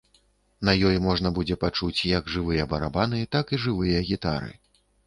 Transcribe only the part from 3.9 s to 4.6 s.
гітары.